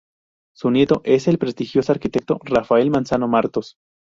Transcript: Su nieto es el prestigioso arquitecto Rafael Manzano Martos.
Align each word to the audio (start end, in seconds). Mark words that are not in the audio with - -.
Su 0.55 0.71
nieto 0.71 1.01
es 1.03 1.27
el 1.27 1.37
prestigioso 1.37 1.91
arquitecto 1.91 2.39
Rafael 2.43 2.89
Manzano 2.89 3.27
Martos. 3.27 3.75